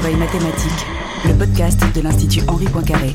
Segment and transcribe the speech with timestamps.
[0.00, 0.86] l'oreille mathématique,
[1.26, 3.14] le podcast de l'Institut Henri Poincaré.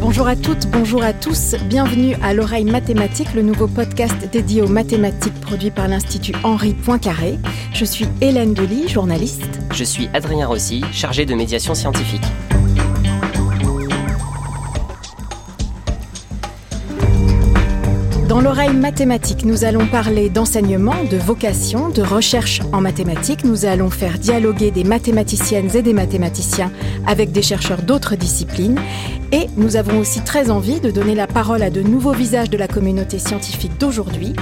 [0.00, 4.68] Bonjour à toutes, bonjour à tous, bienvenue à l'oreille mathématique, le nouveau podcast dédié aux
[4.68, 7.38] mathématiques produit par l'Institut Henri Poincaré.
[7.72, 9.60] Je suis Hélène Delis, journaliste.
[9.72, 12.24] Je suis Adrien Rossi, chargé de médiation scientifique.
[18.32, 23.44] Dans l'oreille mathématique, nous allons parler d'enseignement, de vocation, de recherche en mathématiques.
[23.44, 26.72] Nous allons faire dialoguer des mathématiciennes et des mathématiciens
[27.06, 28.80] avec des chercheurs d'autres disciplines.
[29.32, 32.56] Et nous avons aussi très envie de donner la parole à de nouveaux visages de
[32.56, 34.32] la communauté scientifique d'aujourd'hui.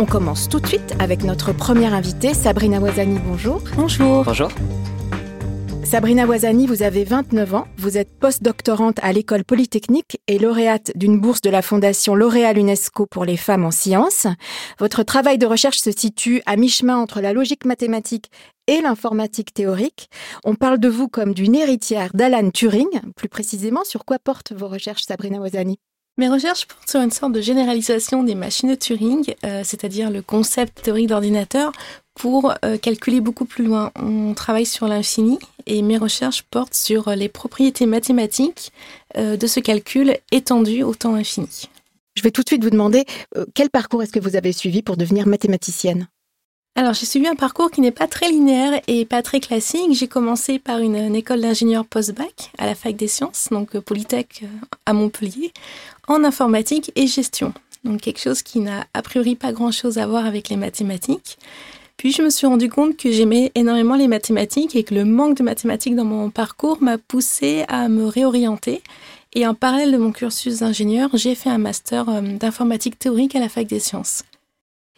[0.00, 3.20] On commence tout de suite avec notre première invitée, Sabrina Ouazani.
[3.28, 3.62] Bonjour.
[3.76, 4.24] Bonjour.
[4.24, 4.48] Bonjour.
[5.88, 11.20] Sabrina Ouazani, vous avez 29 ans, vous êtes postdoctorante à l'école polytechnique et lauréate d'une
[11.20, 14.26] bourse de la Fondation L'Oréal UNESCO pour les femmes en sciences.
[14.80, 18.32] Votre travail de recherche se situe à mi-chemin entre la logique mathématique
[18.66, 20.10] et l'informatique théorique.
[20.42, 22.88] On parle de vous comme d'une héritière d'Alan Turing.
[23.14, 25.78] Plus précisément, sur quoi portent vos recherches, Sabrina Ouazani
[26.18, 30.22] mes recherches portent sur une sorte de généralisation des machines de Turing, euh, c'est-à-dire le
[30.22, 31.72] concept théorique d'ordinateur,
[32.14, 33.92] pour euh, calculer beaucoup plus loin.
[33.96, 38.72] On travaille sur l'infini et mes recherches portent sur les propriétés mathématiques
[39.16, 41.68] euh, de ce calcul étendu au temps infini.
[42.14, 43.04] Je vais tout de suite vous demander
[43.54, 46.08] quel parcours est-ce que vous avez suivi pour devenir mathématicienne?
[46.78, 49.92] Alors, j'ai suivi un parcours qui n'est pas très linéaire et pas très classique.
[49.92, 54.44] J'ai commencé par une, école d'ingénieur post-bac à la fac des sciences, donc Polytech
[54.84, 55.52] à Montpellier
[56.06, 57.54] en informatique et gestion.
[57.84, 61.38] Donc quelque chose qui n'a a priori pas grand-chose à voir avec les mathématiques.
[61.96, 65.38] Puis je me suis rendu compte que j'aimais énormément les mathématiques et que le manque
[65.38, 68.82] de mathématiques dans mon parcours m'a poussé à me réorienter.
[69.34, 73.40] Et en parallèle de mon cursus d'ingénieur, j'ai fait un master euh, d'informatique théorique à
[73.40, 74.22] la fac des sciences.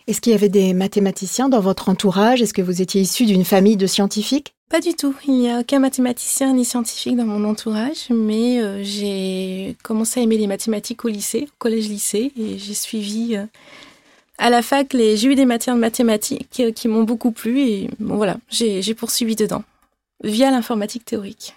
[0.06, 2.40] Est-ce qu'il y avait des mathématiciens dans votre entourage?
[2.40, 4.54] Est-ce que vous étiez issu d'une famille de scientifiques?
[4.70, 5.14] Pas du tout.
[5.26, 10.22] Il n'y a aucun mathématicien ni scientifique dans mon entourage, mais euh, j'ai commencé à
[10.22, 13.44] aimer les mathématiques au lycée, au collège-lycée, et j'ai suivi euh,
[14.38, 18.36] à la fac, j'ai eu des matières de mathématiques qui m'ont beaucoup plu, et voilà,
[18.50, 19.64] j'ai poursuivi dedans,
[20.22, 21.54] via l'informatique théorique.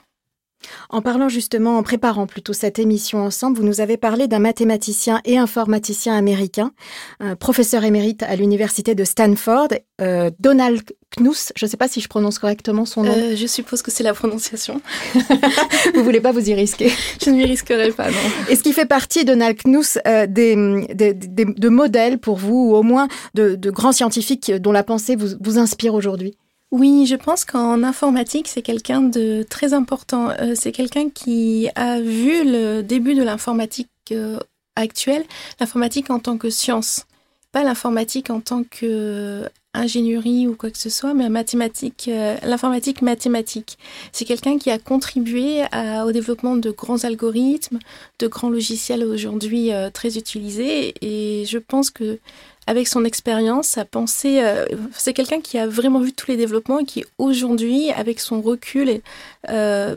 [0.90, 5.22] En parlant justement, en préparant plutôt cette émission ensemble, vous nous avez parlé d'un mathématicien
[5.26, 6.72] et informaticien américain,
[7.20, 9.70] un professeur émérite à l'université de Stanford,
[10.02, 10.82] euh, Donald
[11.18, 11.52] Knuth.
[11.56, 13.14] Je ne sais pas si je prononce correctement son nom.
[13.14, 14.82] Euh, je suppose que c'est la prononciation.
[15.94, 16.92] vous voulez pas vous y risquer
[17.24, 18.18] Je ne m'y risquerai pas, non.
[18.50, 23.08] Est-ce qu'il fait partie, Donald Knuth, euh, des, de modèles pour vous, ou au moins
[23.34, 26.36] de, grands scientifiques dont la pensée vous inspire aujourd'hui
[26.72, 30.30] oui, je pense qu'en informatique, c'est quelqu'un de très important.
[30.30, 34.40] Euh, c'est quelqu'un qui a vu le début de l'informatique euh,
[34.78, 35.26] actuelle,
[35.60, 37.06] l'informatique en tant que science,
[37.52, 43.78] pas l'informatique en tant que ingénierie ou quoi que ce soit, mais euh, l'informatique mathématique.
[44.12, 45.64] C'est quelqu'un qui a contribué
[46.06, 47.80] au développement de grands algorithmes,
[48.20, 52.20] de grands logiciels aujourd'hui très utilisés, et je pense que
[52.68, 54.42] avec son expérience, sa pensée.
[54.42, 58.42] Euh, c'est quelqu'un qui a vraiment vu tous les développements et qui aujourd'hui, avec son
[58.42, 59.04] recul, est,
[59.50, 59.96] euh,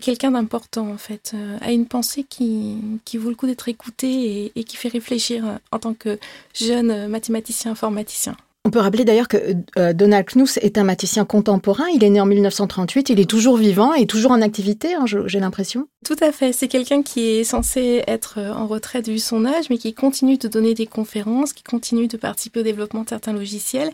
[0.00, 2.78] quelqu'un d'important en fait, euh, a une pensée qui,
[3.14, 6.18] vaut le coup d'être écoutée et, et, qui fait réfléchir en tant que
[6.54, 8.36] jeune mathématicien informaticien.
[8.68, 9.38] On peut rappeler d'ailleurs que
[9.78, 11.86] euh, Donald Knuth est un mathématicien contemporain.
[11.94, 13.08] Il est né en 1938.
[13.08, 15.88] Il est toujours vivant et toujours en activité, hein, j'ai l'impression.
[16.04, 16.52] Tout à fait.
[16.52, 20.36] C'est quelqu'un qui est censé être euh, en retraite vu son âge, mais qui continue
[20.36, 23.90] de donner des conférences, qui continue de participer au développement de certains logiciels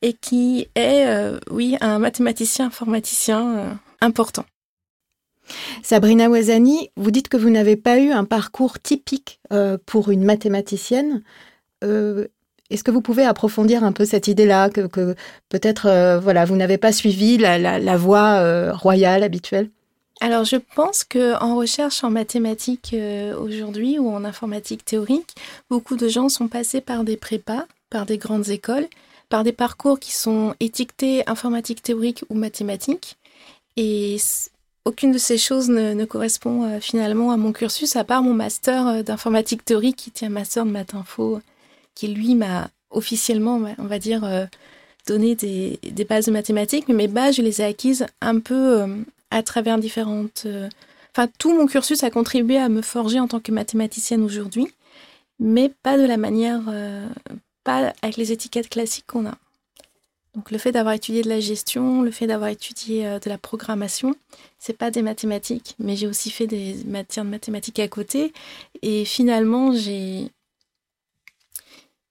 [0.00, 4.44] et qui est, euh, oui, un mathématicien informaticien important.
[5.82, 9.40] Sabrina Ouazani, vous dites que vous n'avez pas eu un parcours typique
[9.86, 11.22] pour une mathématicienne.
[12.70, 15.14] Est-ce que vous pouvez approfondir un peu cette idée-là, que,
[15.50, 19.70] peut-être euh, voilà, vous n'avez pas suivi la, voie euh, royale habituelle?
[20.20, 25.34] Alors je pense que en recherche en mathématiques euh, aujourd'hui ou en informatique théorique,
[25.68, 28.86] beaucoup de gens sont passés par des prépas, par des grandes écoles,
[29.28, 33.16] par des parcours qui sont étiquetés informatique théorique ou mathématiques.
[33.76, 34.16] Et
[34.84, 39.64] aucune de ces choses ne, correspond finalement à mon cursus, à part mon master d'informatique
[39.64, 41.40] théorique qui tient master de maths info
[41.94, 44.46] qui lui m'a officiellement, on va dire, euh,
[45.06, 48.86] donné des, bases de mathématiques, mais mes bases, je les ai acquises un peu euh,
[49.30, 50.44] à travers différentes...
[50.46, 50.68] Euh,
[51.14, 54.68] enfin, tout mon cursus a contribué à me forger en tant que mathématicienne aujourd'hui,
[55.38, 56.62] mais pas de la manière,
[57.64, 59.34] pas avec les étiquettes classiques qu'on a.
[60.36, 64.14] Donc le fait d'avoir étudié de la gestion, le fait d'avoir étudié de la programmation,
[64.60, 68.32] c'est pas des mathématiques, mais j'ai aussi fait des matières de mathématiques à côté.
[68.82, 70.30] Et finalement, j'ai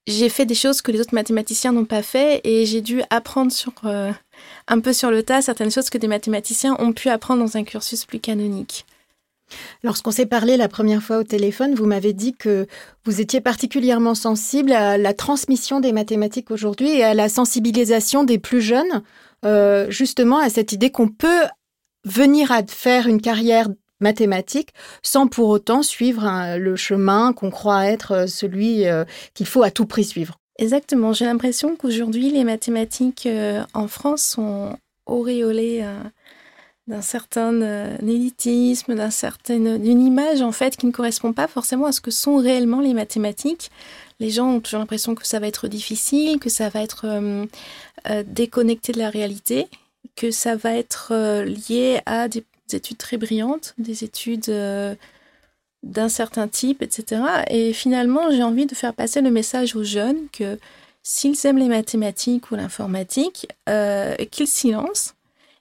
[0.06, 3.50] j'ai fait des choses que les autres mathématiciens n'ont pas fait et j'ai dû apprendre
[3.50, 4.12] sur euh,
[4.68, 7.64] un peu sur le tas certaines choses que des mathématiciens ont pu apprendre dans un
[7.64, 8.84] cursus plus canonique.
[9.82, 12.66] Lorsqu'on s'est parlé la première fois au téléphone, vous m'avez dit que
[13.04, 18.38] vous étiez particulièrement sensible à la transmission des mathématiques aujourd'hui et à la sensibilisation des
[18.38, 19.02] plus jeunes,
[19.44, 21.44] euh, justement à cette idée qu'on peut
[22.04, 23.68] venir à faire une carrière
[24.04, 24.70] mathématique
[25.02, 29.04] sans pour autant suivre le chemin qu'on croit être euh, celui euh,
[29.34, 30.36] qu'il faut à tout prix suivre.
[30.58, 33.28] Exactement, j'ai l'impression qu'aujourd'hui les mathématiques
[33.74, 35.84] en France sont auréolées
[36.86, 41.86] d'un certain euh, élitisme, d'un certain, d'une image en fait qui ne correspond pas forcément
[41.86, 43.70] à ce que sont réellement les mathématiques.
[44.20, 47.46] Les gens ont toujours l'impression que ça va être difficile, que ça va être euh,
[48.10, 49.66] euh, déconnecté de la réalité,
[50.14, 51.14] que ça va être
[51.44, 54.50] lié à des, études très brillantes, des études
[55.82, 57.22] d'un certain type, etc.
[57.50, 60.58] Et finalement, j'ai envie de faire passer le message aux jeunes que
[61.02, 63.48] s'ils aiment les mathématiques ou l'informatique,
[64.30, 65.14] qu'ils s'y lancent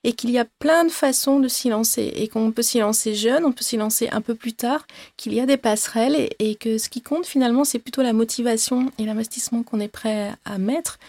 [0.04, 3.16] et qu'il y a plein de façons de s'y lancer et qu'on peut s'y lancer
[3.16, 4.86] jeune, on peut s'y lancer un peu plus tard,
[5.18, 8.92] qu'il y a des passerelles et, que ce qui compte finalement c'est plutôt la motivation
[9.00, 11.00] et l'investissement qu'on est prêt à mettre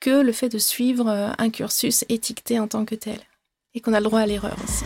[0.00, 3.18] que le fait de suivre euh, un cursus étiqueté en tant que tel
[3.74, 4.84] et qu'on a le droit à l'erreur aussi.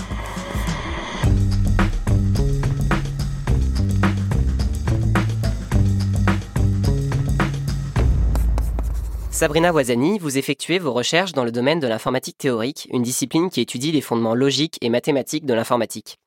[9.35, 13.61] Sabrina Wazani, vous effectuez vos recherches dans le domaine de l'informatique théorique, une discipline qui
[13.61, 16.19] étudie les fondements logiques et mathématiques de l'informatique.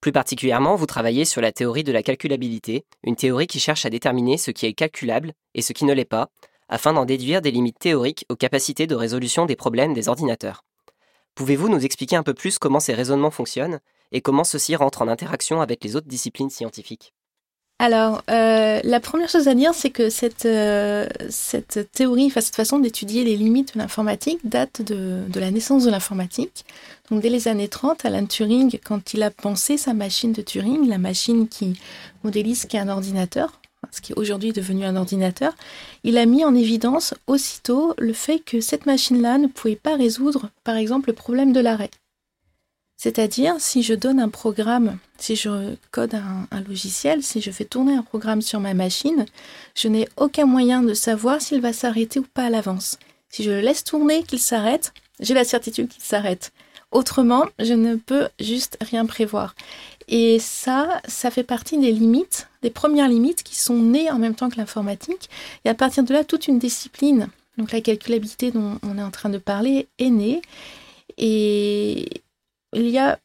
[0.00, 3.90] Plus particulièrement, vous travaillez sur la théorie de la calculabilité, une théorie qui cherche à
[3.90, 6.28] déterminer ce qui est calculable et ce qui ne l'est pas,
[6.68, 10.64] afin d'en déduire des limites théoriques aux capacités de résolution des problèmes des ordinateurs.
[11.36, 13.78] Pouvez-vous nous expliquer un peu plus comment ces raisonnements fonctionnent
[14.10, 17.14] et comment ceux-ci rentrent en interaction avec les autres disciplines scientifiques?
[17.78, 22.56] Alors, euh, la première chose à dire, c'est que cette, euh, cette théorie, enfin, cette
[22.56, 26.64] façon d'étudier les limites de l'informatique date de, de, la naissance de l'informatique.
[27.10, 30.88] Donc, dès les années 30, Alan Turing, quand il a pensé sa machine de Turing,
[30.88, 31.78] la machine qui
[32.24, 33.60] modélise ce qu'est un ordinateur,
[33.92, 35.52] ce qui est aujourd'hui devenu un ordinateur,
[36.02, 40.48] il a mis en évidence aussitôt le fait que cette machine-là ne pouvait pas résoudre,
[40.64, 41.90] par exemple, le problème de l'arrêt.
[43.06, 47.94] C'est-à-dire, si je donne un programme, si je code un, logiciel, si je fais tourner
[47.94, 49.26] un programme sur ma machine,
[49.76, 52.98] je n'ai aucun moyen de savoir s'il va s'arrêter ou pas à l'avance.
[53.28, 56.50] Si je le laisse tourner, qu'il s'arrête, j'ai la certitude qu'il s'arrête.
[56.90, 59.54] Autrement, je ne peux juste rien prévoir.
[60.08, 64.34] Et ça, ça fait partie des limites, des premières limites qui sont nées en même
[64.34, 65.30] temps que l'informatique.
[65.64, 69.12] Et à partir de là, toute une discipline, donc la calculabilité dont on est en
[69.12, 70.42] train de parler, est née.
[71.18, 72.08] Et,
[72.72, 73.18] il y a,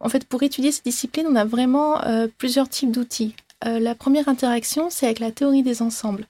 [0.00, 3.34] en fait, pour étudier ces disciplines, on a vraiment euh, plusieurs types d'outils.
[3.64, 6.26] Euh, la première interaction, c'est avec la théorie des ensembles.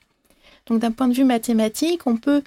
[0.67, 2.43] Donc, d'un point de vue mathématique, on peut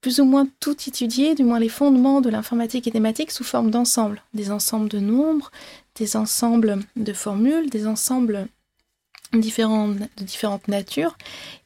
[0.00, 3.44] plus ou moins tout étudier, du moins les fondements de l'informatique et des mathématiques sous
[3.44, 4.22] forme d'ensembles.
[4.34, 5.50] Des ensembles de nombres,
[5.96, 8.46] des ensembles de formules, des ensembles
[9.32, 11.16] de différentes natures.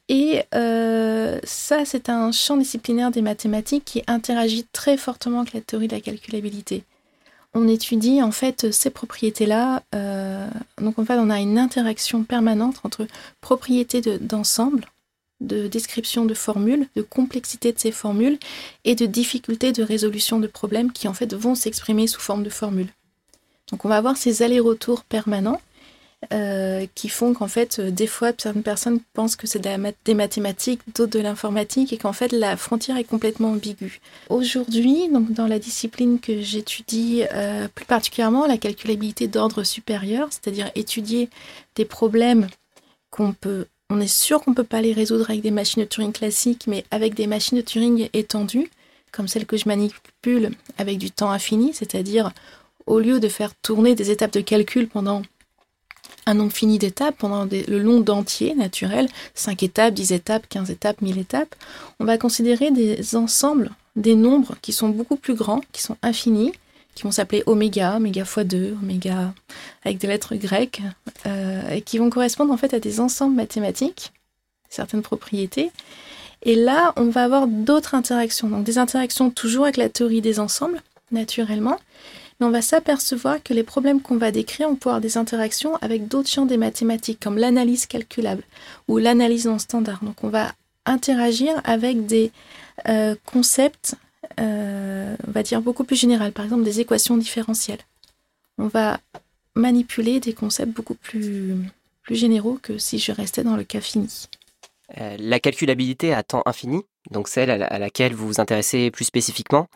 [0.09, 5.61] Et euh, ça, c'est un champ disciplinaire des mathématiques qui interagit très fortement avec la
[5.61, 6.83] théorie de la calculabilité
[7.53, 9.83] on étudie en fait ces propriétés-là.
[9.93, 10.47] Euh,
[10.81, 13.07] donc en fait, on a une interaction permanente entre
[13.41, 14.85] propriétés d'ensemble,
[15.41, 18.37] de, description de formules, de complexité de ces formules
[18.85, 22.49] et de difficulté de résolution de problèmes qui en fait vont s'exprimer sous forme de
[22.49, 22.89] formules.
[23.71, 25.61] Donc on va avoir ces allers-retours permanents
[26.31, 30.81] euh, qui font qu'en fait, euh, des fois, certaines personnes pensent que c'est des mathématiques,
[30.95, 33.99] d'autres de l'informatique, et qu'en fait, la frontière est complètement ambiguë.
[34.29, 40.71] Aujourd'hui, donc dans la discipline que j'étudie, euh, plus particulièrement la calculabilité d'ordre supérieur, c'est-à-dire
[40.75, 41.29] étudier
[41.75, 42.47] des problèmes
[43.09, 45.87] qu'on peut, on est sûr qu'on ne peut pas les résoudre avec des machines de
[45.87, 48.69] Turing classiques, mais avec des machines de Turing étendues,
[49.11, 52.31] comme celles que je manipule avec du temps infini, c'est-à-dire
[52.85, 55.21] au lieu de faire tourner des étapes de calcul pendant
[56.25, 61.01] un nombre fini d'étapes pendant le long d'entier naturel, 5 étapes, 10 étapes, 15 étapes,
[61.01, 61.55] 1000 étapes,
[61.99, 66.53] on va considérer des ensembles, des nombres qui sont beaucoup plus grands, qui sont infinis,
[66.95, 69.33] qui vont s'appeler oméga, oméga x 2, oméga
[69.83, 70.81] avec des lettres grecques,
[71.25, 74.11] euh, et qui vont correspondre en fait à des ensembles mathématiques,
[74.69, 75.71] certaines propriétés.
[76.43, 80.39] Et là, on va avoir d'autres interactions, donc des interactions toujours avec la théorie des
[80.39, 81.79] ensembles, naturellement,
[82.43, 86.29] on va s'apercevoir que les problèmes qu'on va décrire vont pouvoir des interactions avec d'autres
[86.29, 88.43] champs des mathématiques, comme l'analyse calculable
[88.87, 90.03] ou l'analyse non standard.
[90.03, 90.51] Donc on va
[90.85, 92.31] interagir avec des
[92.89, 93.95] euh, concepts,
[94.39, 97.81] euh, va dire, beaucoup plus généraux, par exemple des équations différentielles.
[98.57, 98.99] On va
[99.55, 101.55] manipuler des concepts beaucoup plus,
[102.01, 104.27] plus généraux que si je restais dans le cas fini.
[104.97, 109.67] la calculabilité à temps infini, donc celle à, laquelle vous vous intéressez plus spécifiquement,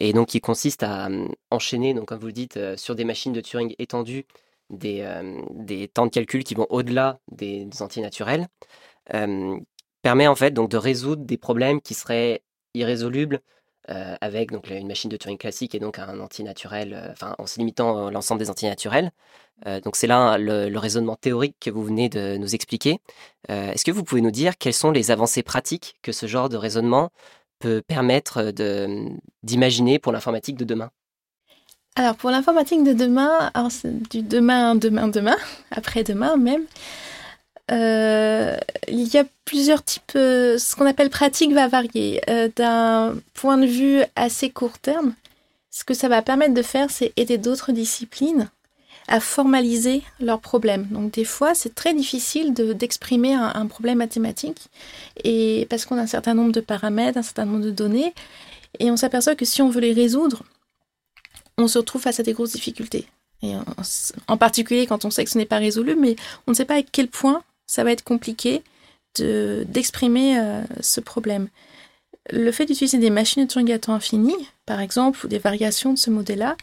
[0.00, 1.08] et donc qui consiste à
[1.50, 4.26] enchaîner, donc comme vous le dites, sur des machines de Turing étendues,
[4.70, 5.06] des,
[5.50, 8.48] des temps de calcul qui vont au-delà des, des entiers naturels,
[10.02, 12.42] permet en fait donc de résoudre des problèmes qui seraient
[12.74, 13.40] irrésolubles
[14.20, 17.58] avec donc une machine de Turing classique et donc un antinaturel, euh, enfin en se
[17.58, 19.10] limitant à l'ensemble des antinaturels.
[19.66, 23.00] Euh, donc c'est là le, raisonnement théorique que vous venez de nous expliquer.
[23.48, 26.56] Est-ce que vous pouvez nous dire quelles sont les avancées pratiques que ce genre de
[26.56, 27.10] raisonnement
[27.60, 28.52] peut permettre
[29.42, 30.90] d'imaginer pour l'informatique de demain?
[31.96, 33.52] Alors pour l'informatique de demain,
[34.10, 35.36] du demain, demain, demain,
[35.70, 36.64] après-demain même,
[37.70, 38.56] euh,
[38.88, 40.12] il y a plusieurs types.
[40.16, 42.20] Euh, ce qu'on appelle pratique va varier.
[42.28, 45.14] Euh, d'un point de vue assez court terme,
[45.70, 48.50] ce que ça va permettre de faire, c'est aider d'autres disciplines
[49.08, 50.86] à formaliser leurs problèmes.
[50.90, 54.68] Donc des fois, c'est très difficile d'exprimer un, problème mathématique
[55.24, 58.14] et parce qu'on a un certain nombre de paramètres, un certain nombre de données,
[58.78, 60.44] et on s'aperçoit que si on veut les résoudre,
[61.58, 63.06] on se retrouve face à des grosses difficultés.
[63.42, 63.54] Et
[64.28, 66.14] en, particulier quand on sait que ce n'est pas résolu, mais
[66.46, 68.62] on ne sait pas à quel point ça va être compliqué
[69.18, 71.48] d'exprimer euh, ce problème.
[72.32, 74.34] Le fait d'utiliser des machines de Turing à temps infini,
[74.66, 76.56] par exemple, ou des variations de ce modèle-là,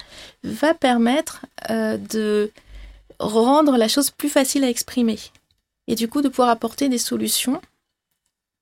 [0.43, 2.51] va permettre euh, de
[3.19, 5.19] rendre la chose plus facile à exprimer.
[5.87, 7.61] Et du coup, de pouvoir apporter des solutions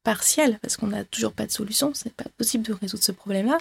[0.06, 3.58] partielle, parce qu'on n'a toujours pas de solution, c'est pas possible de résoudre ce problème-là,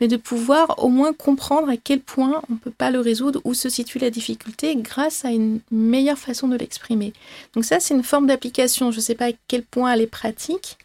[0.00, 3.42] mais de pouvoir au moins comprendre à quel point on ne peut pas le résoudre,
[3.44, 7.12] où se situe la difficulté, grâce à une meilleure façon de l'exprimer.
[7.54, 10.06] Donc ça, c'est une forme d'application, je ne sais pas à quel point elle est
[10.06, 10.78] pratique,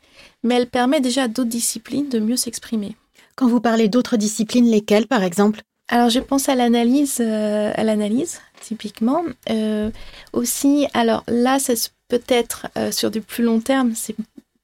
[0.43, 2.95] mais elle permet déjà à d'autres disciplines de mieux s'exprimer.
[3.35, 5.61] Quand vous parlez d'autres disciplines, lesquelles par exemple?
[5.87, 9.23] Alors je pense à l'analyse, euh, à l'analyse typiquement.
[9.49, 9.91] Euh,
[10.33, 11.73] aussi, alors là, ça
[12.07, 14.15] peut être euh, sur du plus long terme, c'est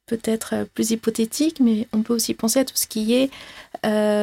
[0.08, 3.30] peut-être plus hypothétique, mais on peut aussi penser à tout ce qui est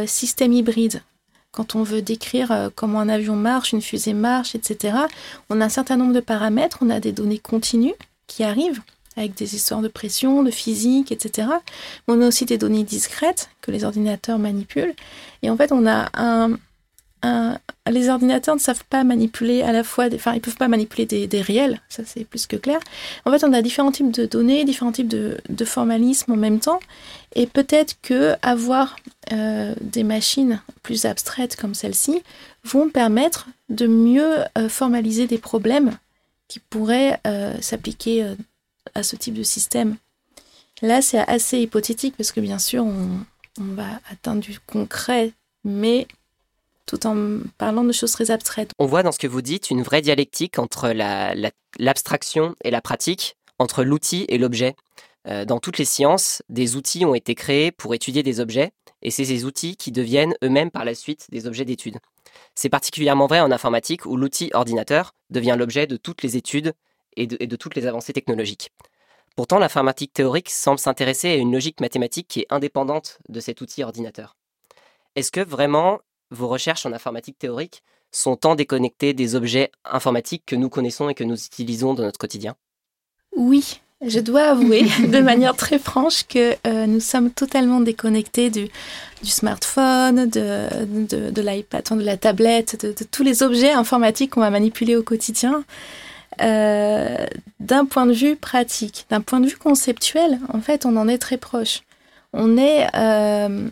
[0.06, 1.02] système hybride.
[1.50, 4.99] Quand on veut décrire comment un avion marche, une fusée marche, etc.,
[5.49, 7.94] on a un certain nombre de paramètres, on a des données continues
[8.26, 8.82] qui arrivent
[9.18, 11.48] avec des histoires de pression, de physique, etc.
[12.06, 14.94] On a aussi des données discrètes que les ordinateurs manipulent.
[15.42, 16.58] Et en fait, on a un,
[17.90, 21.40] les ordinateurs ne savent pas manipuler à la fois, enfin, ils peuvent pas manipuler des,
[21.40, 22.78] réels, ça c'est plus que clair.
[23.25, 26.60] En fait, on a différents types de données, différents types de, de formalisme en même
[26.60, 26.80] temps,
[27.34, 28.96] et peut-être que avoir
[29.32, 32.22] euh, des machines plus abstraites comme celle-ci
[32.64, 35.96] vont permettre de mieux euh, formaliser des problèmes
[36.46, 38.25] qui pourraient euh, s'appliquer
[38.98, 39.96] à ce type de système.
[40.82, 43.20] Là, c'est assez hypothétique parce que bien sûr, on,
[43.60, 45.32] va atteindre du concret,
[45.64, 46.06] mais
[46.86, 48.70] tout en parlant de choses très abstraites.
[48.78, 50.92] On voit dans ce que vous dites une vraie dialectique entre
[51.78, 54.76] l'abstraction et la pratique, entre l'outil et l'objet.
[55.26, 58.70] Euh, dans toutes les sciences, des outils ont été créés pour étudier des objets,
[59.02, 61.98] et c'est ces outils qui deviennent eux-mêmes par la suite des objets d'étude.
[62.54, 66.72] C'est particulièrement vrai en informatique où l'outil ordinateur devient l'objet de toutes les études
[67.20, 68.70] et de toutes les avancées technologiques.
[69.38, 73.84] Pourtant, l'informatique théorique semble s'intéresser à une logique mathématique qui est indépendante de cet outil
[73.84, 74.37] ordinateur.
[75.14, 76.00] Est-ce que vraiment
[76.32, 81.14] vos recherches en informatique théorique sont tant déconnectées des objets informatiques que nous connaissons et
[81.14, 82.56] que nous utilisons dans notre quotidien?
[83.37, 88.68] Oui, je dois avouer de manière très franche que euh, nous sommes totalement déconnectés du,
[89.22, 94.96] smartphone, de, de, l'iPad, de la tablette, de, tous les objets informatiques qu'on va manipuler
[94.96, 95.64] au quotidien.
[96.40, 97.26] Euh,
[97.61, 101.18] d'un point de vue pratique, d'un point de vue conceptuel, en fait, on en est
[101.18, 101.82] très proche.
[102.32, 103.68] On est, euh,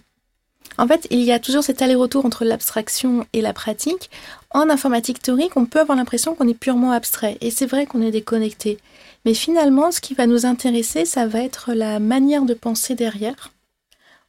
[0.78, 4.10] en fait, il y a toujours cet aller-retour entre l'abstraction et la pratique.
[4.50, 7.38] En informatique théorique, on peut avoir l'impression qu'on est purement abstrait.
[7.40, 8.78] Et c'est vrai qu'on est déconnecté.
[9.24, 13.52] Mais finalement, ce qui va nous intéresser, ça va être la manière de penser derrière,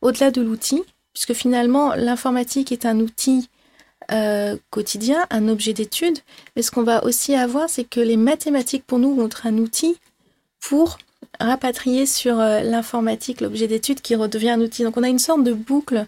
[0.01, 3.50] au-delà de l'outil, puisque finalement, l'informatique est un outil
[4.11, 6.19] euh, quotidien, un objet d'étude.
[6.55, 9.57] Mais ce qu'on va aussi avoir, c'est que les mathématiques, pour nous, vont être un
[9.57, 9.97] outil
[10.59, 10.97] pour
[11.39, 14.83] rapatrier sur euh, l'informatique l'objet d'étude qui redevient un outil.
[14.83, 16.05] Donc on a une sorte de boucle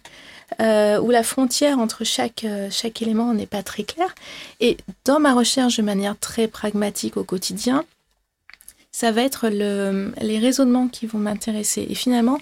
[0.60, 4.16] euh, où la frontière entre chaque, chaque élément n'est pas très claire.
[4.60, 7.86] Et dans ma recherche de manière très pragmatique au quotidien,
[8.92, 11.86] ça va être le, les raisonnements qui vont m'intéresser.
[11.90, 12.40] Et finalement,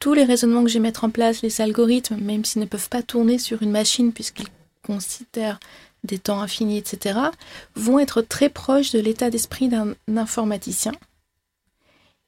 [0.00, 2.88] tous les raisonnements que je vais mettre en place, les algorithmes, même s'ils ne peuvent
[2.88, 4.48] pas tourner sur une machine puisqu'ils
[4.90, 5.60] considèrent
[6.02, 7.18] des temps infinis, etc.,
[7.76, 10.92] vont être très proches de l'état d'esprit d'un informaticien.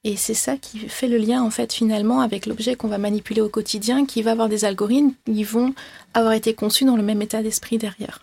[0.05, 3.41] Et c'est ça qui fait le lien en fait finalement avec l'objet qu'on va manipuler
[3.41, 5.73] au quotidien, qui va avoir des algorithmes qui vont
[6.13, 8.21] avoir été conçus dans le même état d'esprit derrière.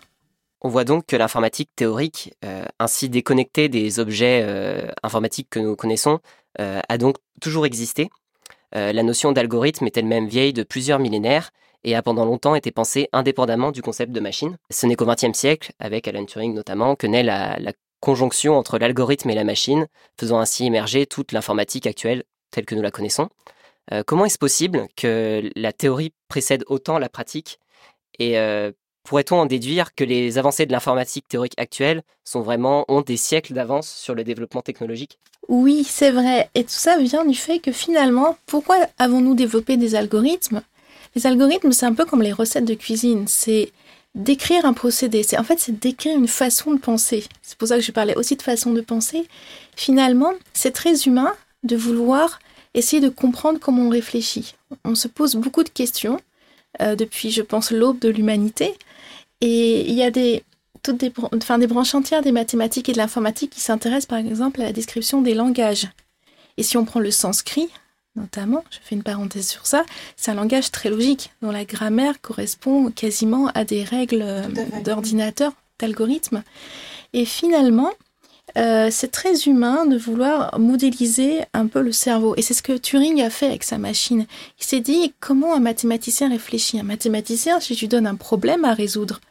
[0.61, 5.75] On voit donc que l'informatique théorique, euh, ainsi déconnectée des objets euh, informatiques que nous
[5.75, 6.19] connaissons,
[6.59, 8.09] a donc toujours existé.
[8.73, 11.51] la notion d'algorithme est elle-même vieille de plusieurs millénaires
[11.83, 14.57] et a pendant longtemps été pensée indépendamment du concept de machine.
[14.69, 17.57] Ce n'est qu'au XXe siècle, avec Alan Turing notamment, que naît la,
[17.99, 19.85] conjonction entre l'algorithme et la machine,
[20.19, 23.29] faisant ainsi émerger toute l'informatique actuelle telle que nous la connaissons.
[24.07, 27.59] comment est-ce possible que la théorie précède autant la pratique?
[28.17, 28.37] Et
[29.03, 33.53] pourrait-on en déduire que les avancées de l'informatique théorique actuelle sont vraiment ont des siècles
[33.53, 35.19] d'avance sur le développement technologique?
[35.47, 36.49] Oui, c'est vrai.
[36.55, 40.61] Et tout ça vient du fait que finalement, pourquoi avons-nous développé des algorithmes
[41.15, 43.25] Les algorithmes, c'est un peu comme les recettes de cuisine.
[43.27, 43.71] C'est
[44.15, 45.23] décrire un procédé.
[45.23, 47.25] C'est en fait, c'est décrire une façon de penser.
[47.41, 49.27] C'est pour ça que je parlais aussi de façon de penser.
[49.75, 52.39] Finalement, c'est très humain de vouloir
[52.73, 54.55] essayer de comprendre comment on réfléchit.
[54.85, 56.19] On se pose beaucoup de questions
[56.81, 58.73] euh, depuis, je pense, l'aube de l'humanité.
[59.41, 60.43] Et il y a des,
[60.83, 61.09] toutes des,
[61.67, 65.33] branches entières des mathématiques et de l'informatique qui s'intéressent par exemple à la description des
[65.33, 65.87] langages.
[66.57, 67.69] Et si on prend le sanskrit,
[68.15, 72.21] notamment, je fais une parenthèse sur ça, c'est un langage très logique, dont la grammaire
[72.21, 74.25] correspond quasiment à des règles
[74.83, 76.43] d'ordinateur, d'algorithme.
[77.13, 77.91] Et finalement,
[78.57, 82.35] euh, c'est très humain de vouloir modéliser un peu le cerveau.
[82.35, 84.25] Et c'est ce que Turing a fait avec sa machine.
[84.59, 86.79] Il s'est dit comment un mathématicien réfléchit?
[86.79, 89.21] Un mathématicien, si je lui donne un problème à résoudre,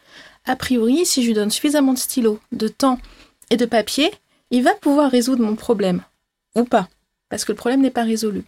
[0.46, 2.98] a priori, si je lui donne suffisamment de stylos, de temps
[3.50, 4.10] et de papier,
[4.50, 6.02] il va pouvoir résoudre mon problème.
[6.56, 6.88] Ou pas.
[7.28, 8.44] Parce que le problème n'est pas résolu.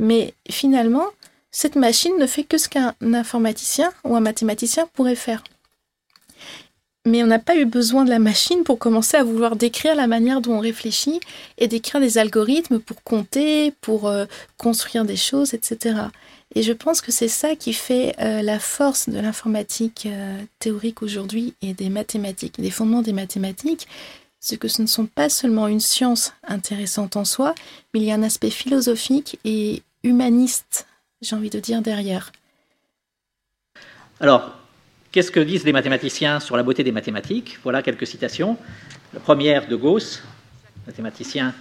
[0.00, 1.06] Mais finalement,
[1.52, 5.44] cette machine ne fait que ce qu'un informaticien ou un mathématicien pourrait faire
[7.06, 10.06] mais on n'a pas eu besoin de la machine pour commencer à vouloir décrire la
[10.06, 11.20] manière dont on réfléchit
[11.56, 14.26] et décrire des algorithmes pour compter, pour euh,
[14.58, 15.96] construire des choses, etc.
[16.54, 21.02] Et je pense que c'est ça qui fait euh, la force de l'informatique euh, théorique
[21.02, 23.88] aujourd'hui et des mathématiques, des fondements des mathématiques,
[24.38, 27.54] c'est que ce ne sont pas seulement une science intéressante en soi,
[27.92, 30.86] mais il y a un aspect philosophique et humaniste,
[31.22, 32.32] j'ai envie de dire, derrière.
[34.20, 34.60] Alors,
[35.12, 37.58] Qu'est-ce que disent les mathématiciens sur la beauté des mathématiques?
[37.64, 38.56] Voilà quelques citations.
[39.12, 40.22] La première de Gauss,
[40.86, 41.52] mathématicien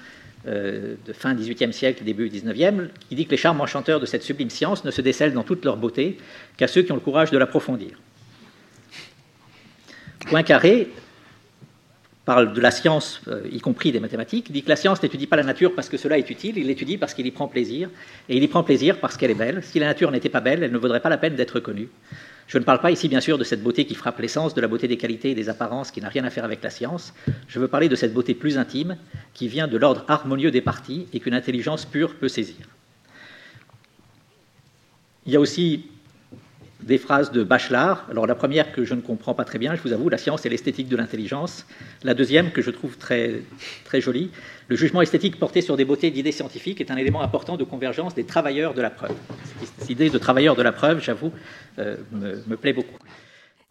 [0.45, 4.21] euh, de fin XVIIIe siècle, début XIXe, qui dit que les charmes enchanteurs de cette
[4.21, 6.19] sublime science ne se décèlent dans toute leur beauté
[6.57, 7.99] qu'à ceux qui ont le courage de l'approfondir.
[10.27, 10.91] Poincaré
[12.29, 15.35] parle de la science, euh, y compris des mathématiques, dit que la science n'étudie pas
[15.35, 17.89] la nature parce que cela est utile, il l'étudie parce qu'il y prend plaisir,
[18.29, 19.63] et il y prend plaisir parce qu'elle est belle.
[19.63, 21.89] Si la nature n'était pas belle, elle ne vaudrait pas la peine d'être connue.
[22.45, 24.67] Je ne parle pas ici, bien sûr, de cette beauté qui frappe l'essence, de la
[24.67, 27.15] beauté des qualités et des apparences qui n'a rien à faire avec la science.
[27.47, 28.95] Je veux parler de cette beauté plus intime
[29.33, 32.67] qui vient de l'ordre harmonieux des parties et qu'une intelligence pure peut saisir.
[35.25, 35.87] Il y a aussi
[36.83, 38.05] des phrases de Bachelard.
[38.09, 40.45] Alors la première que je ne comprends pas très bien, je vous avoue, la science
[40.45, 41.65] et l'esthétique de l'intelligence.
[42.03, 43.41] La deuxième que je trouve très,
[43.83, 44.31] très jolie,
[44.67, 48.15] le jugement esthétique porté sur des beautés d'idées scientifiques est un élément important de convergence
[48.15, 49.15] des travailleurs de la preuve.
[49.79, 51.31] Cette idée de travailleurs de la preuve, j'avoue,
[51.79, 52.97] euh, me plaît beaucoup.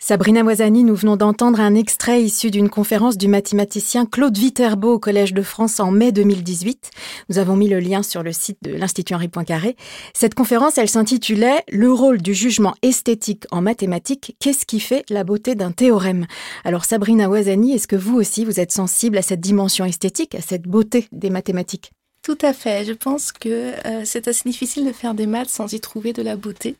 [0.01, 4.99] Sabrina Moisani, nous venons d'entendre un extrait issu d'une conférence du mathématicien Claude Viterbo au
[5.01, 6.91] Collège de France en mai 2018.
[7.29, 9.77] Nous avons mis le lien sur le site de l'Institut Henri Poincaré.
[10.15, 15.25] Cette conférence, elle s'intitulait Le rôle du jugement esthétique en mathématiques, qu'est-ce qui fait la
[15.25, 16.27] beauté d'un théorème?
[16.65, 20.41] Alors Sabrina Moisani, est-ce que vous aussi vous êtes sensible à cette dimension esthétique, à
[20.41, 21.91] cette beauté des mathématiques?
[22.23, 22.85] Tout à fait.
[22.85, 26.23] Je pense que euh, c'est assez difficile de faire des maths sans y trouver de
[26.23, 26.77] la beauté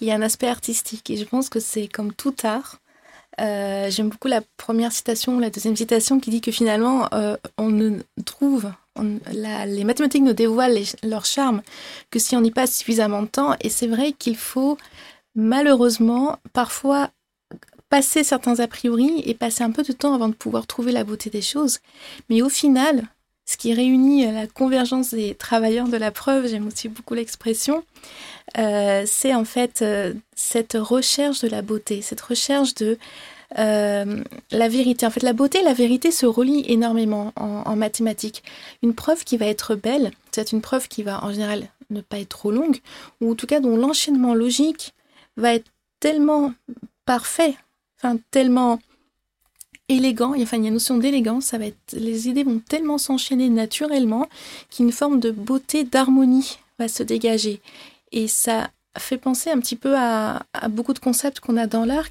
[0.00, 2.80] il y a un aspect artistique et je pense que c'est comme tout art.
[3.40, 7.68] Euh, j'aime beaucoup la première citation, la deuxième citation qui dit que finalement euh, on
[7.68, 8.70] ne trouve,
[9.32, 11.62] les mathématiques ne dévoilent leur charme
[12.10, 13.56] que si on y passe suffisamment de temps.
[13.60, 14.78] Et c'est vrai qu'il faut
[15.34, 17.10] malheureusement parfois
[17.88, 21.04] passer certains a priori et passer un peu de temps avant de pouvoir trouver la
[21.04, 21.80] beauté des choses.
[22.28, 23.04] Mais au final,
[23.46, 27.84] ce qui réunit la convergence des travailleurs de la preuve, j'aime aussi beaucoup l'expression,
[28.58, 32.98] euh, c'est en fait euh, cette recherche de la beauté, cette recherche de
[33.58, 35.06] euh, la vérité.
[35.06, 38.42] En fait, la beauté et la vérité se relient énormément en, mathématiques.
[38.82, 42.18] Une preuve qui va être belle, c'est une preuve qui va en général ne pas
[42.18, 42.78] être trop longue,
[43.20, 44.94] ou en tout cas dont l'enchaînement logique
[45.36, 46.52] va être tellement
[47.04, 47.54] parfait,
[47.98, 48.78] enfin tellement
[49.96, 51.58] il y a une notion d'élégance, ça
[51.92, 54.28] les idées vont tellement s'enchaîner naturellement
[54.70, 57.60] qu'une forme de beauté, d'harmonie va se dégager.
[58.12, 62.08] Et ça fait penser un petit peu à, beaucoup de concepts qu'on a dans l'art,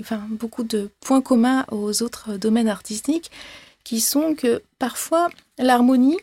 [0.00, 3.30] enfin beaucoup de points communs aux autres domaines artistiques,
[3.84, 6.18] qui sont que parfois l'harmonie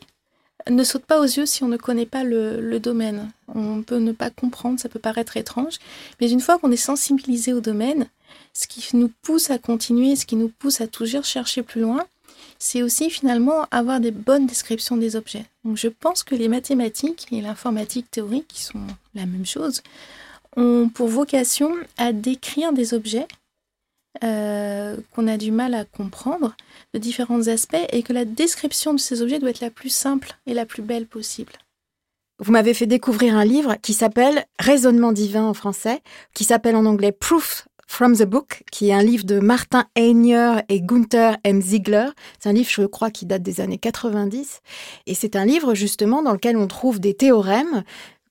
[0.70, 3.30] ne saute pas aux yeux si on ne connaît pas le, domaine.
[3.54, 5.78] On peut ne pas comprendre, ça peut paraître étrange,
[6.20, 8.08] mais une fois qu'on est sensibilisé au domaine,
[8.54, 12.06] ce qui nous pousse à continuer, ce qui nous pousse à toujours chercher plus loin,
[12.60, 15.46] c'est aussi finalement avoir des bonnes descriptions des objets.
[15.66, 18.80] Donc je pense que les mathématiques et l'informatique théorique, qui sont
[19.16, 19.82] la même chose,
[20.56, 23.28] ont pour vocation à décrire des objets
[24.24, 26.56] euh, qu'on a du mal à comprendre
[26.94, 30.34] de différents aspects et que la description de ces objets doit être la plus simple
[30.46, 31.54] et la plus belle possible.
[32.40, 36.02] Vous m'avez fait découvrir un livre qui s'appelle Raisonnement divin en français,
[36.34, 40.62] qui s'appelle en anglais Proof From the Book, qui est un livre de Martin Heinier
[40.68, 41.62] et Gunther M.
[41.62, 42.08] Ziegler.
[42.40, 44.62] C'est un livre, je crois, qui date des années 90.
[45.06, 47.84] Et c'est un livre, justement, dans lequel on trouve des théorèmes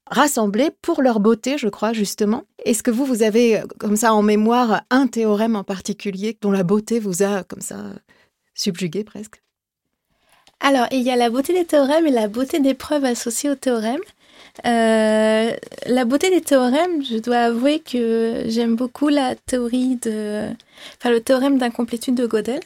[0.06, 2.44] rassemblés pour leur beauté, je crois, justement.
[2.64, 6.62] Est-ce que vous, vous avez, comme ça, en mémoire, un théorème en particulier dont la
[6.62, 7.76] beauté vous a, comme ça,
[8.54, 9.42] subjugué presque?
[10.60, 13.56] Alors, il y a la beauté des théorèmes et la beauté des preuves associées aux
[13.56, 14.00] théorèmes.
[14.64, 15.52] Euh,
[15.86, 20.46] la beauté des théorèmes, je dois avouer que j'aime beaucoup la théorie de,
[20.98, 22.60] enfin le théorème d'incomplétude de Gödel,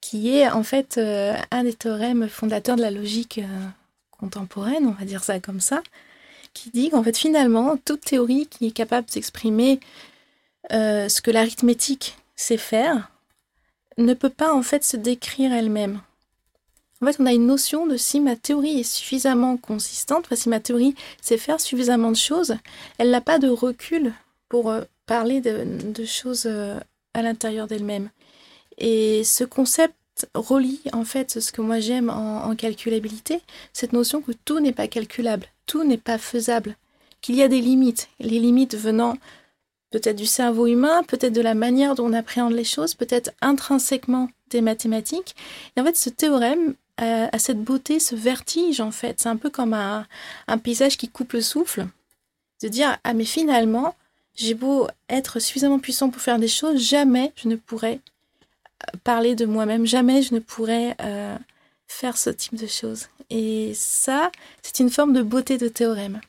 [0.00, 3.66] qui est en fait euh, un des théorèmes fondateurs de la logique euh,
[4.10, 5.82] contemporaine, on va dire ça comme ça,
[6.56, 9.80] qui dit qu'en fait finalement toute théorie qui est capable d'exprimer
[10.70, 13.10] ce que l'arithmétique sait faire
[13.98, 16.00] ne peut pas en fait se décrire elle-même.
[17.02, 20.60] En fait, on a une notion de si ma théorie est suffisamment consistante, si ma
[20.60, 22.56] théorie sait faire suffisamment de choses,
[22.98, 24.14] elle n'a pas de recul
[24.48, 26.80] pour euh, parler de, choses euh,
[27.12, 28.08] à l'intérieur d'elle-même.
[28.78, 29.94] Et ce concept
[30.34, 33.40] relie en fait ce que moi j'aime en, calculabilité,
[33.72, 36.76] cette notion que tout n'est pas calculable, tout n'est pas faisable,
[37.20, 39.16] qu'il y a des limites, les limites venant
[39.90, 44.28] peut-être du cerveau humain, peut-être de la manière dont on appréhende les choses, peut-être intrinsèquement
[44.50, 45.34] des mathématiques.
[45.76, 49.20] Et en fait, ce théorème à, cette beauté, ce vertige en fait.
[49.20, 50.06] C'est un peu comme un,
[50.62, 51.86] paysage qui coupe le souffle.
[52.62, 53.94] De dire, ah mais finalement,
[54.34, 58.15] j'ai beau être suffisamment puissant pour faire des choses, jamais je ne pourrais euh,
[59.04, 61.36] parler de moi-même, jamais je ne pourrais euh,
[61.86, 63.06] faire ce type de choses.
[63.30, 64.30] Et ça,
[64.62, 66.20] c'est une forme de beauté de théorème.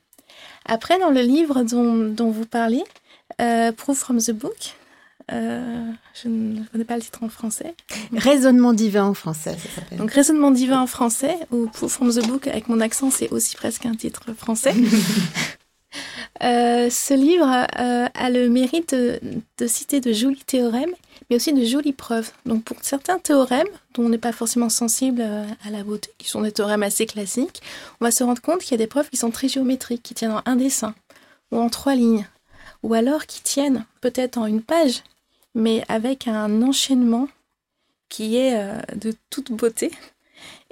[0.65, 2.83] Après, dans le livre dont, vous parlez,
[3.41, 4.75] euh, Proof from the Book,
[5.31, 7.75] euh, je ne connais pas le titre en français.
[8.13, 9.97] Raisonnement divin en français, ça s'appelle.
[9.97, 13.85] Donc Raisonnement divin en français, ou From the Book, avec mon accent, c'est aussi presque
[13.85, 14.73] un titre français.
[16.43, 20.93] Euh, ce livre euh, a le mérite de, citer de jolis théorèmes,
[21.29, 22.31] mais aussi de jolies preuves.
[22.45, 26.41] Donc pour certains théorèmes, dont on n'est pas forcément sensible à la beauté, qui sont
[26.41, 27.61] des théorèmes assez classiques,
[27.99, 30.13] on va se rendre compte qu'il y a des preuves qui sont très géométriques, qui
[30.13, 30.95] tiennent en un dessin,
[31.51, 32.27] ou en trois lignes,
[32.83, 35.03] ou alors qui tiennent peut-être en une page,
[35.55, 37.27] mais avec un enchaînement
[38.09, 39.91] qui est euh, de toute beauté.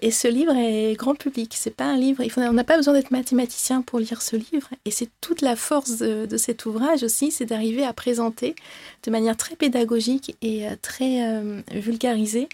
[0.05, 1.55] Et ce livre est grand public.
[1.57, 2.21] C'est pas un livre.
[2.21, 4.69] Il faut, on n'a pas besoin d'être mathématicien pour lire ce livre.
[4.85, 8.53] Et c'est toute la force de, cet ouvrage aussi, c'est d'arriver à présenter
[9.01, 12.49] de manière très pédagogique et euh, très euh, vulgarisée,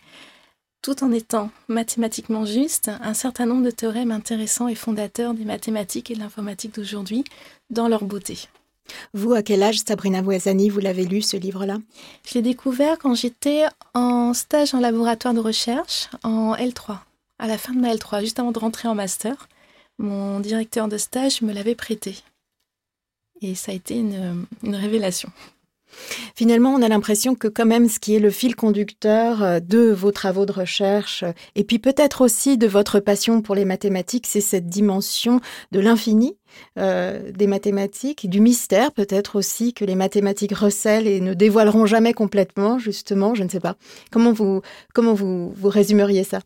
[0.81, 6.09] tout en étant mathématiquement juste, un certain nombre de théorèmes intéressants et fondateurs des mathématiques
[6.09, 7.25] et de l'informatique d'aujourd'hui
[7.69, 8.47] dans leur beauté.
[9.13, 11.79] Vous, à quel âge, Sabrina Voisani, vous l'avez lu, ce livre-là?
[12.25, 16.99] Je l'ai découvert quand j'étais en stage en laboratoire de recherche, en L3,
[17.41, 19.49] à la fin de ma L3, juste avant de rentrer en master.
[19.97, 22.15] Mon directeur de stage me l'avait prêté.
[23.41, 25.29] Et ça a été une, une révélation.
[26.35, 29.91] Finalement, on a l'impression que quand même ce qui est le fil conducteur euh, de
[29.91, 34.27] vos travaux de recherche, euh, et puis peut-être aussi de votre passion pour les mathématiques,
[34.27, 36.37] c'est cette dimension de l'infini
[36.79, 42.13] euh, des mathématiques, du mystère peut-être aussi que les mathématiques recèlent et ne dévoileront jamais
[42.13, 43.75] complètement, justement, je ne sais pas.
[44.11, 44.61] Comment vous,
[44.93, 46.39] comment vous, vous résumeriez ça?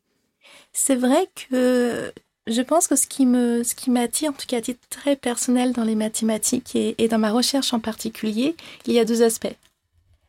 [0.77, 2.11] C'est vrai que
[2.47, 5.15] je pense que ce qui me, ce qui m'attire, en tout cas à titre très
[5.15, 9.55] personnel dans les mathématiques et, dans ma recherche en particulier, il y a deux aspects.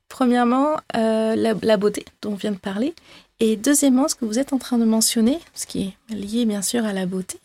[0.08, 2.94] Premièrement, euh, la, beauté dont on vient de parler,
[3.40, 6.62] et deuxièmement, ce que vous êtes en train de mentionner, ce qui est lié bien
[6.62, 7.40] sûr à la beauté,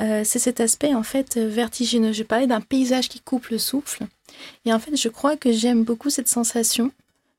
[0.00, 2.12] euh, c'est cet aspect en fait vertigineux.
[2.12, 4.06] Je parlais d'un paysage qui coupe le souffle,
[4.64, 6.92] et en fait, je crois que j'aime beaucoup cette sensation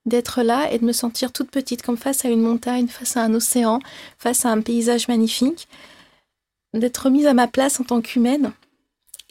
[0.05, 3.23] d'être là et de me sentir toute petite, comme face à une montagne, face à
[3.23, 3.79] un océan,
[4.17, 5.67] face à un paysage magnifique
[6.73, 8.51] d'être mise à ma place en tant qu'humaine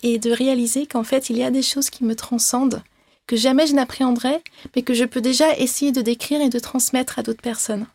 [0.02, 2.82] et de réaliser qu'en fait, il y a des choses qui me transcendent,
[3.26, 4.42] que jamais je n'appréhenderai,
[4.74, 7.86] mais que je peux déjà essayer de décrire et de transmettre à d'autres personnes.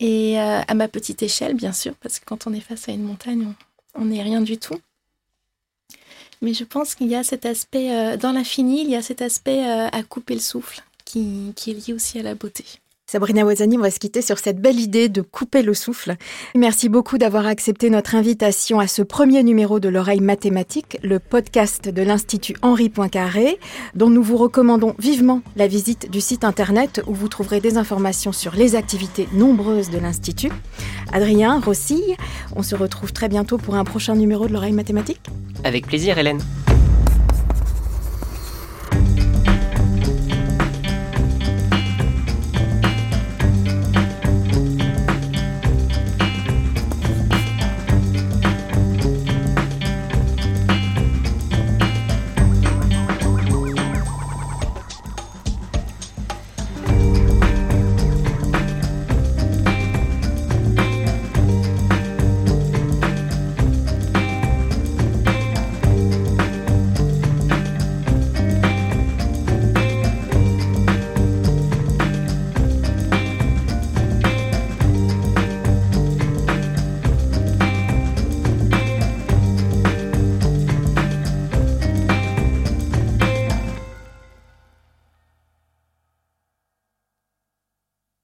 [0.00, 2.92] Et euh, à ma petite échelle, bien sûr, parce que quand on est face à
[2.92, 3.52] une montagne,
[3.94, 4.78] on n'est rien du tout.
[6.40, 9.22] Mais je pense qu'il y a cet aspect, euh, dans l'infini, il y a cet
[9.22, 12.64] aspect euh, à couper le souffle qui, qui est lié aussi à la beauté.
[13.06, 16.16] Sabrina Ouazani, on va se quitter sur cette belle idée de couper le souffle.
[16.54, 21.90] Merci beaucoup d'avoir accepté notre invitation à ce premier numéro de l'oreille mathématique, le podcast
[21.90, 23.58] de l'Institut Henri Poincaré,
[23.94, 28.32] dont nous vous recommandons vivement la visite du site internet où vous trouverez des informations
[28.32, 30.52] sur les activités nombreuses de l'Institut.
[31.12, 32.16] Adrien, Rossille,
[32.56, 35.20] on se retrouve très bientôt pour un prochain numéro de l'oreille mathématique.
[35.64, 36.40] Avec plaisir, Hélène.